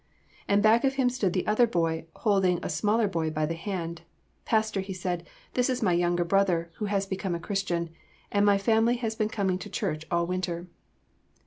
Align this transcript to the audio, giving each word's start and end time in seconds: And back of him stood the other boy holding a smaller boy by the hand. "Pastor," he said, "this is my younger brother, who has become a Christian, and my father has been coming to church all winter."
And 0.47 0.63
back 0.63 0.83
of 0.83 0.95
him 0.95 1.11
stood 1.11 1.33
the 1.33 1.45
other 1.45 1.67
boy 1.67 2.05
holding 2.15 2.59
a 2.63 2.69
smaller 2.71 3.07
boy 3.07 3.29
by 3.29 3.45
the 3.45 3.53
hand. 3.53 4.01
"Pastor," 4.45 4.79
he 4.81 4.93
said, 4.93 5.27
"this 5.53 5.69
is 5.69 5.83
my 5.83 5.93
younger 5.93 6.25
brother, 6.25 6.71
who 6.77 6.85
has 6.85 7.05
become 7.05 7.35
a 7.35 7.39
Christian, 7.39 7.91
and 8.31 8.43
my 8.43 8.57
father 8.57 8.93
has 8.93 9.15
been 9.15 9.29
coming 9.29 9.59
to 9.59 9.69
church 9.69 10.03
all 10.09 10.25
winter." 10.25 10.65